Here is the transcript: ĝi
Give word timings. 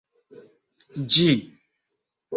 ĝi 1.15 1.27